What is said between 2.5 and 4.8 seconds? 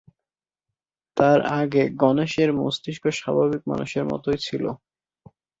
মস্তক স্বাভাবিক মানুষের মতোই ছিল।